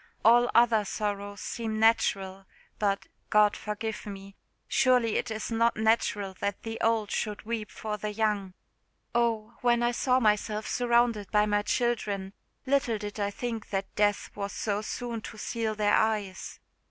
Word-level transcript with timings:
All 0.25 0.49
other 0.55 0.83
sorrows 0.83 1.41
seem 1.41 1.79
natural, 1.79 2.47
but 2.79 3.05
God 3.29 3.55
forgive 3.55 4.07
me! 4.07 4.35
surely 4.67 5.15
it 5.17 5.29
is 5.29 5.51
not 5.51 5.77
natural 5.77 6.33
that 6.39 6.63
the 6.63 6.79
old 6.81 7.11
should 7.11 7.43
weep 7.43 7.69
for 7.69 7.97
the 7.97 8.11
young. 8.11 8.55
Oh! 9.13 9.53
when 9.61 9.83
I 9.83 9.91
saw 9.91 10.19
myself 10.19 10.65
surrounded 10.65 11.29
by 11.29 11.45
my 11.45 11.61
children, 11.61 12.33
little 12.65 12.97
did 12.97 13.19
I 13.19 13.29
think 13.29 13.69
that 13.69 13.93
death 13.93 14.31
was 14.33 14.53
so 14.53 14.81
soon 14.81 15.21
to 15.21 15.37
seal 15.37 15.75
their 15.75 15.93
eyes! 15.95 16.59